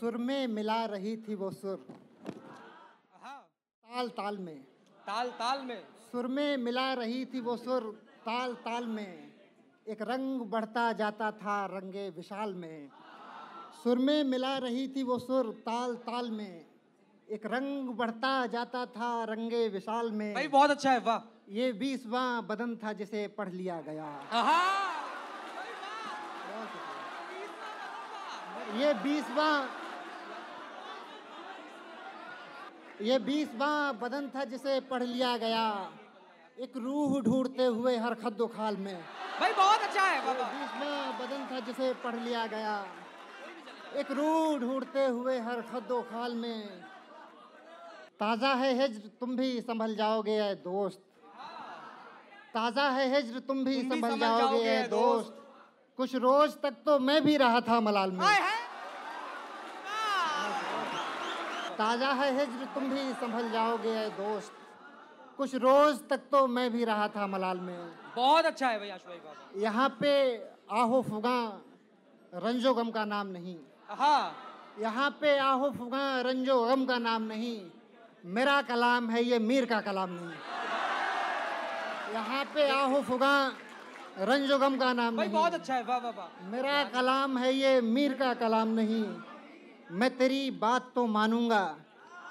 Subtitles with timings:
[0.00, 1.86] सुर में मिला रही थी वो सुर।
[3.22, 3.48] हाँ।
[3.84, 4.56] ताल ताल में।
[5.06, 7.82] ताल ताल में। सुर में मिला रही थी वो सुर
[8.20, 9.32] ताल ताल में।
[9.88, 12.88] एक रंग बढ़ता जाता था रंगे विशाल में।
[13.82, 16.66] सुर में मिला रही थी वो सुर ताल ताल में।
[17.30, 22.46] एक रंग बढ़ता जाता था रंगे विशाल में। भाई बहुत अच्छा है वाह। ये बीसवां
[22.46, 24.20] बदन था जिसे पढ़ लिया गया।
[28.78, 29.85] ये बीसवां
[33.02, 35.64] ये बीसवां बदन था जिसे पढ़ लिया गया।
[36.58, 38.96] एक रूह ढूंढते हुए हर खद्दो खाल में।
[39.40, 42.74] भाई बहुत अच्छा है वाह। बीसवां बदन था जिसे पढ़ लिया गया।
[43.96, 46.60] एक रूह ढूंढते हुए हर खद्दो खाल में।
[48.20, 51.02] ताज़ा है हिज्र तुम भी संभल जाओगे ऐ दोस्त।
[52.54, 55.34] ताज़ा है हिज्र तुम भी संभल जाओगे ऐ दोस्त।
[55.98, 58.54] कुछ रोज तक तो मैं भी रहा था मलाल में हाय है
[61.78, 64.52] ताज़ा है हिज्र तुम भी संभल जाओगे ऐ दोस्त।
[65.36, 67.76] कुछ रोज तक तो मैं भी रहा था मलाल में।
[68.16, 68.98] बहुत अच्छा है भैया
[69.58, 70.12] यहाँ पे
[70.72, 71.38] आहो फुगा
[72.32, 73.56] रंजो गम का नाम नहीं।
[73.90, 74.32] हाँ।
[74.80, 77.60] यहाँ पे आहो फुगा रंजो गम का नाम नहीं।
[78.26, 80.32] मेरा कलाम है ये मीर का कलाम नहीं।
[82.14, 83.36] यहाँ पे आहो फुगा
[84.20, 87.54] रंजो गम का नाम भाई नहीं। बहुत अच्छा है वाह वाह वाह। मेरा कलाम है
[87.54, 89.04] ये मीर का कलाम नहीं।
[89.90, 91.62] मैं तेरी बात तो मानूँगा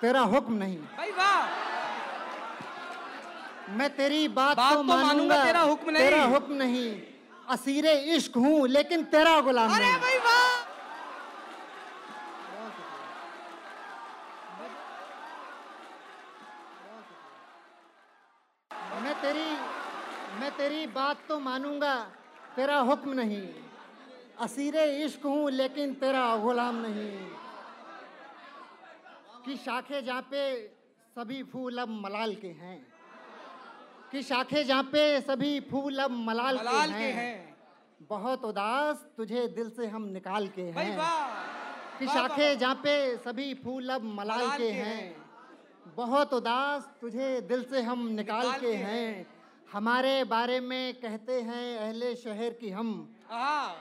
[0.00, 1.42] तेरा हुक्म नहीं। भाई वाह।
[3.76, 6.90] मैं तेरी बात, बात तो तो मानूँगा तेरा हुक्म नहीं। तेरा हुक्म नहीं।
[7.48, 10.62] असीरे इश्क हूँ लेकिन तेरा गुलाम अरे नहीं। भाई वाह।
[19.04, 19.48] मैं तेरी
[20.40, 21.94] मैं तेरी बात तो मानूँगा
[22.56, 23.46] तेरा हुक्म नहीं।
[24.40, 27.10] असीरे इश्क हूँ लेकिन तेरा गुलाम नहीं।
[29.44, 30.66] कि शाखे जहाँ पे
[31.14, 32.86] सभी फूल अब मलाल के हैं।
[34.12, 37.56] कि शाखे जहाँ पे सभी फूल अब मलाल, मलाल के, के हैं। हैं।
[38.10, 40.98] बहुत उदास तुझे दिल से हम निकाल के हैं।
[41.98, 45.24] कि शाखे जहाँ पे सभी फूल अब मलाल मलाल के के हैं। हैं।
[45.96, 49.26] बहुत उदास तुझे दिल से हम निकाल निकाल के के हैं।
[49.72, 53.76] हमारे बारे में कहते हैं अहले शहर की हम। हाँ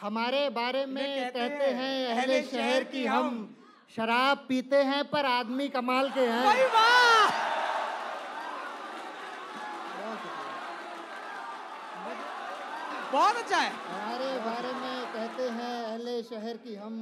[0.00, 3.56] हमारे बारे में कहते हैं हैं अहले शहर की हम।
[3.96, 6.44] शराब पीते हैं पर आदमी कमाल के हैं।
[13.12, 16.94] बहुत अच्छा है। हमारे बारे में कहते हैं अहले शहर की हम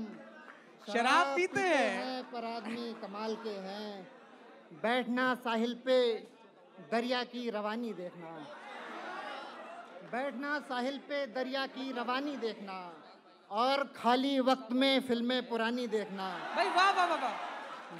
[0.93, 4.09] शराब पीते हैं। पर आदमी कमाल के हैं।
[4.83, 5.99] बैठना साहिल पे
[6.91, 8.31] दरिया की रवानी देखना।
[10.13, 12.79] बैठना साहिल पे दरिया की रवानी देखना।
[13.51, 17.33] और खाली वक्त में फ़िल्में पुरानी देखना। भाई वाह वाह वाह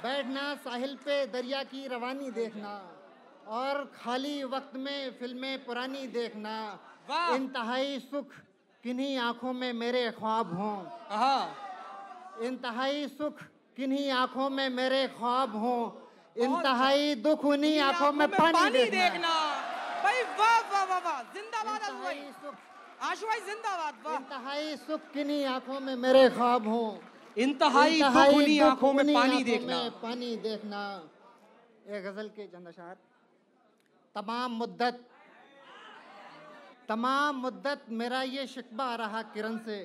[0.03, 2.71] बैठना साहिल पे दरिया की रवानी देखना।
[3.47, 6.55] और खाली वक्त में फ़िल्में पुरानी देखना।
[7.35, 8.33] इंतहाई सुख
[8.83, 10.77] किन्हीं आँखों में मेरे ख्वाब हों।
[11.09, 11.43] हाँ।
[12.41, 13.43] इंतहाई सुख
[13.77, 15.81] किन्हीं आँखों में मेरे ख्वाब हों।
[16.37, 19.33] इंतहाई दुख उन्हीं आँखों में पानी, देखना,
[20.03, 21.81] भाई वाह वाह वाह वाह जिंदाबाद
[22.43, 22.55] सुख
[23.01, 26.89] आशु भाई जिंदाबाद वाह। इंतहाई सुख किन्हीं आँखों में मेरे ख्वाब हों।
[27.37, 30.81] इंतहाई दुख इंतहाई उन्हीं दुख आँखों में पानी देखना। पानी देखना।
[31.87, 32.95] ये गज़ल के चंद अशार
[34.15, 34.99] तमाम मुद्दत
[36.89, 39.79] तमाम मुद्दत मेरा ये शिकवा रहा किरण से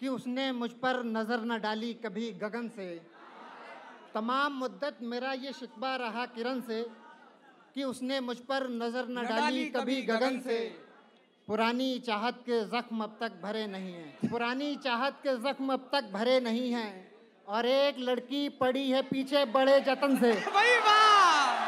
[0.00, 2.90] कि उसने मुझ पर नज़र न डाली कभी गगन से।
[4.14, 6.82] तमाम मुद्दत मेरा ये शिकवा रहा किरण से
[7.74, 10.58] कि उसने मुझ पर नज़र न डाली कभी गगन से।
[11.50, 16.10] पुरानी चाहत के जख्म अब तक भरे नहीं हैं। पुरानी चाहत के जख्म अब तक
[16.12, 16.92] भरे नहीं हैं।
[17.48, 21.58] और एक लड़की पड़ी है पीछे बड़े जतन से। भाई वाह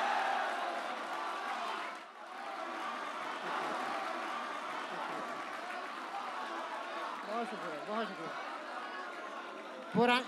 [7.27, 8.33] बहुत शुक्रिया बहुत शुक्रिया।
[9.95, 10.19] पुरा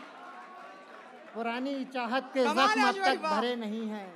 [1.34, 4.08] पुरानी चाहत के जख्म अब तक भरे नहीं हैं।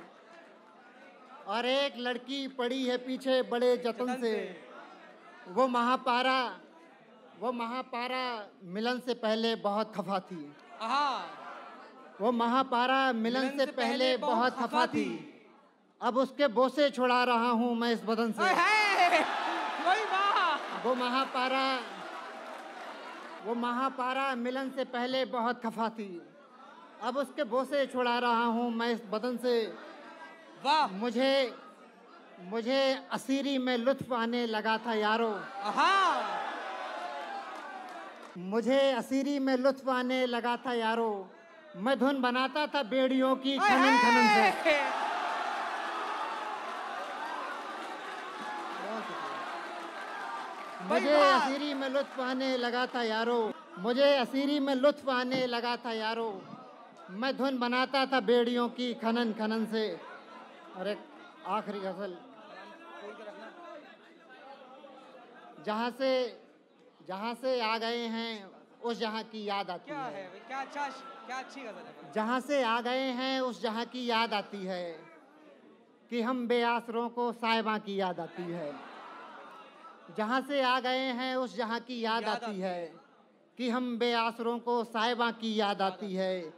[1.47, 4.68] और एक लड़की पड़ी है पीछे बड़े जतन से।
[5.49, 6.39] वो महापारा
[7.41, 8.23] वो महापारा
[8.63, 10.41] मिलन से पहले बहुत खफा थी।
[12.21, 15.07] वो महापारा मिलन मिलन से पहले बहुत खफा थी।
[16.01, 18.43] अब उसके बोसे छुड़ा रहा हूँ मैं इस बदन से।
[20.85, 21.65] वो महापारा
[23.45, 26.21] वो महापारा मिलन से पहले बहुत खफा थी।
[27.03, 29.55] अब उसके बोसे छुड़ा रहा हूँ मैं इस बदन से।
[30.65, 31.31] वाह। मुझे
[32.39, 32.81] मुझे
[33.11, 35.29] असीरी में लुत्फ आने लगा था यारो।
[35.75, 36.23] हाँ
[38.37, 41.11] मुझे असीरी में लुत्फ आने लगा था यारो।
[41.75, 44.77] मैं धुन बनाता था बेड़ियों की खनन खनन से।
[50.89, 55.91] मुझे असीरी में लुत्फ आने लगा था यारो। मुझे असीरी में लुत्फ आने लगा था
[55.91, 56.29] यारो।
[57.11, 59.85] मैं धुन बनाता था बेड़ियों की खनन खनन से।
[60.77, 60.99] और एक
[61.47, 62.17] आखिरी गज़ल।
[65.65, 66.39] जहाँ से
[67.07, 68.51] जहाँ से आ गए हैं
[68.83, 70.39] उस जहाँ की याद आती क्या है। है?
[70.47, 72.13] क्या अच्छा क्या अच्छी गज़ल है?
[72.13, 74.99] जहाँ से आ गए हैं उस जहाँ की याद आती है
[76.09, 78.73] कि हम बेआसरों को साहिबा की याद आती है।
[80.17, 82.93] जहाँ से आ गए हैं उस जहाँ की याद याद आती है
[83.57, 86.53] कि हम बेआसरों को साहिबा की याद आती है।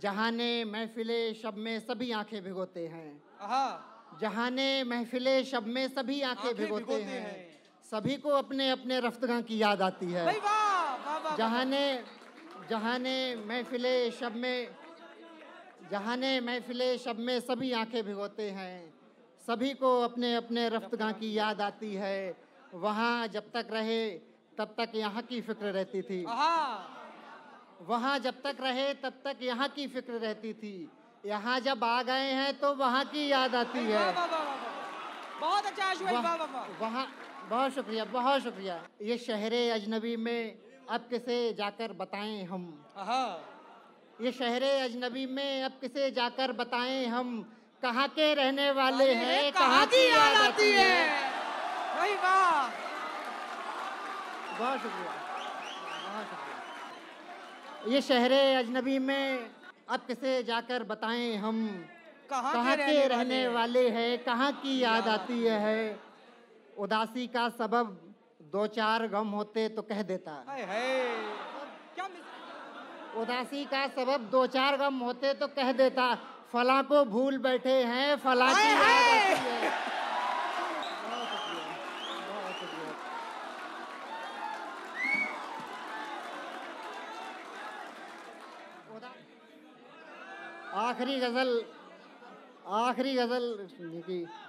[0.00, 5.88] जहाँ ने महफिले शब में सभी आँखें भिगोते हैं। हाँ। जहाँ ने महफिले शब में
[5.88, 7.53] सभी आँखें भिगोते हैं।
[7.94, 11.82] सभी को अपने अपने रफ्तगा की याद आती है। भाई वाह वाह वाह जहाँ ने
[12.70, 13.14] जहाँ ने
[13.46, 14.68] महफिले शब में
[15.90, 18.78] जहाँ ने महफिले शब में सभी आँखें भिगोते हैं।
[19.46, 22.18] सभी को अपने अपने रफ्तगा की याद आती है।
[22.74, 24.00] वहाँ जब तक रहे
[24.58, 26.22] तब तक यहाँ की फ़िक्र रहती थी।
[27.88, 30.76] वहाँ जब तक रहे तब तक यहाँ की फ़िक्र रहती थी।
[31.24, 34.12] यहाँ जब आ गए हैं तो वहाँ की याद आती है।
[35.40, 35.92] बहुत अच्छा
[36.80, 37.06] वहाँ
[37.50, 38.76] बहुत शुक्रिया बहुत शुक्रिया।
[39.08, 40.54] ये शहर अजनबी में
[40.96, 42.62] अब किसे जाकर बताएँ हम?
[44.20, 47.28] ये शहर अजनबी में अब किसे जाकर बताएँ हम?
[47.82, 49.52] कहाँ के रहने वाले हैं?
[49.52, 50.94] कहाँ की याद आती है?
[51.96, 52.68] भाई वाह
[54.58, 55.12] बहुत शुक्रिया
[56.06, 59.50] बहुत शुक्रिया। ये शहर अजनबी में
[59.94, 61.58] अब किसे जाकर बताएँ हम?
[62.30, 64.18] कहाँ के रहने वाले हैं?
[64.24, 66.13] कहाँ की याद याद आती है?
[66.78, 67.86] उदासी का सबब
[68.42, 71.02] दो चार गम होते तो कह देता। हाय हाय।
[71.94, 72.08] क्या
[73.22, 76.14] उदासी का सबब दो चार गम होते तो कह देता।
[76.52, 79.72] फला को भूल बैठे हैं फला की है।
[88.96, 89.16] उदा-
[90.74, 91.50] आखिरी गज़ल
[92.66, 93.68] आखिरी गज़ल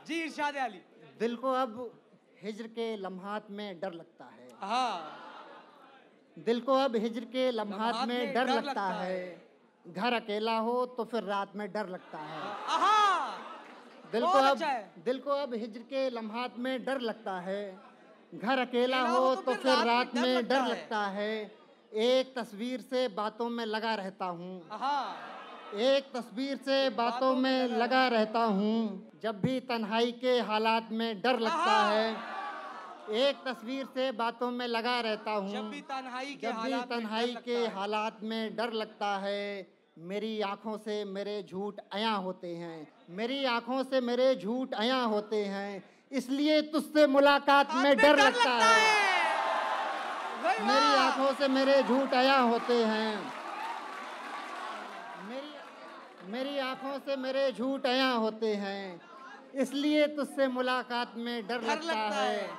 [0.08, 0.82] जी इरशाद अली।
[1.20, 1.74] दिल को अब
[2.44, 5.22] हिजर के लम्हात में डर लगता है। हाँ।
[6.38, 9.46] दिल को अब हिजर के लम्हात में डर लगता लगता है।
[9.88, 12.42] घर अकेला हो तो फिर रात में डर लगता है।
[12.80, 13.38] हाँ
[14.12, 17.80] दिल को अब अच्छा दिल को अब हिजर के लम्हात में डर लगता है।
[18.36, 21.52] घर अकेला अकेला हो तो फिर रात में डर लगता है।
[21.94, 25.35] एक तस्वीर से बातों में लगा रहता हूँ। हाँ
[25.74, 31.40] एक तस्वीर से बातों में लगा। रहता हूँ। जब भी तन्हाई के हालात में डर
[31.40, 32.36] लगता है
[33.12, 36.90] एक तस्वीर से बातों में लगा रहता हूँ। जब भी तन्हाई के जब भी हालात
[36.90, 39.68] में डर तन्हाई लगता के है। हालात में डर लगता है
[39.98, 45.44] मेरी आँखों से मेरे झूठ अया होते हैं। मेरी आँखों से मेरे झूठ अया होते
[45.46, 49.04] हैं। इसलिए तुझसे मुलाकात में डर लगता है।
[50.62, 53.45] मेरी आँखों से मेरे झूठ अया होते हैं।
[56.28, 59.02] मेरी आँखों से मेरे झूठ अया होते हैं।
[59.56, 62.50] इसलिए तुझसे मुलाकात में डर लगता लगता है। है।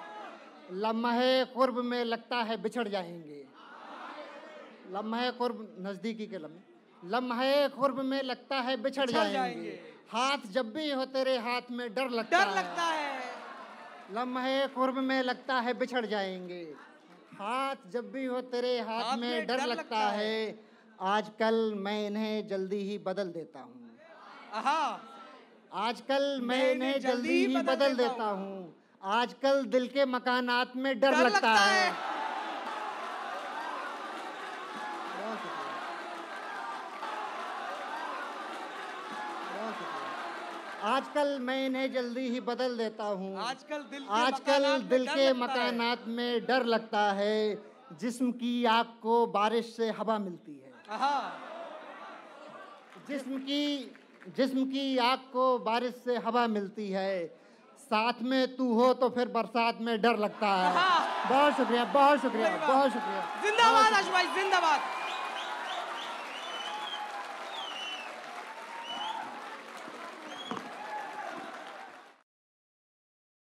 [0.73, 3.45] लम्हे कुर्ब में लगता है बिछड़ जाएँगे।
[4.91, 10.73] लम्हे कुर्ब नजदीकी के लम्हे। लम्हे कुर्ब में लगता है बिछड़ जाएँगे। जाएँगे। हाथ जब
[10.73, 13.21] भी हो तेरे हाथ में डर लगता डर है। लगता है।
[14.15, 16.75] लम्हे कुर्ब में लगता है बिछड़ जाएँगे।
[17.39, 20.67] हाथ जब भी हो तेरे हाथ में डर लगता है।
[21.01, 23.91] आजकल मैं इन्हें जल्दी ही बदल देता हूँ।
[25.73, 31.53] आजकल मैं इन्हें जल्दी ही बदल देता हूँ। आजकल दिल के मकानात में डर लगता
[31.55, 31.91] है।
[40.85, 45.07] आजकल मैं इन्हें जल्दी ही बदल देता हूँ। आजकल दिल के आजकल मकानात में दिल
[45.07, 47.59] डर के लगता है। मकानात में डर लगता है।
[48.01, 50.76] जिस्म की आग को बारिश से हवा मिलती हाँ।
[53.09, 53.95] जिस्म की
[54.37, 57.27] जिस्म की आग को बारिश से हवा मिलती है।
[57.81, 62.21] साथ में तू हो तो फिर बरसात में डर लगता है। हाँ। बहुत शुक्रिया बहुत
[62.23, 64.81] शुक्रिया बहुत शुक्रिया। जिंदाबाद आशु भाई जिंदाबाद।